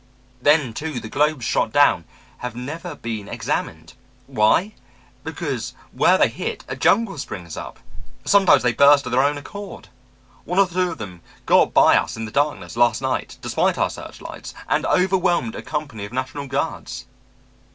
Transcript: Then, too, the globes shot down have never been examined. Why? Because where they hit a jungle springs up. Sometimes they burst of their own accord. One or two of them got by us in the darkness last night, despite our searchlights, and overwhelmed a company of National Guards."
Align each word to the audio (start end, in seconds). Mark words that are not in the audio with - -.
Then, 0.41 0.73
too, 0.73 0.99
the 0.99 1.09
globes 1.09 1.45
shot 1.45 1.71
down 1.71 2.05
have 2.39 2.55
never 2.55 2.95
been 2.95 3.29
examined. 3.29 3.93
Why? 4.25 4.73
Because 5.23 5.75
where 5.91 6.17
they 6.17 6.27
hit 6.27 6.65
a 6.67 6.75
jungle 6.75 7.19
springs 7.19 7.55
up. 7.55 7.77
Sometimes 8.25 8.63
they 8.63 8.73
burst 8.73 9.05
of 9.05 9.11
their 9.11 9.21
own 9.21 9.37
accord. 9.37 9.89
One 10.43 10.57
or 10.57 10.67
two 10.67 10.89
of 10.89 10.97
them 10.97 11.21
got 11.45 11.71
by 11.75 11.97
us 11.97 12.17
in 12.17 12.25
the 12.25 12.31
darkness 12.31 12.75
last 12.75 12.99
night, 13.03 13.37
despite 13.43 13.77
our 13.77 13.91
searchlights, 13.91 14.55
and 14.67 14.87
overwhelmed 14.87 15.53
a 15.53 15.61
company 15.61 16.03
of 16.05 16.11
National 16.13 16.47
Guards." 16.47 17.05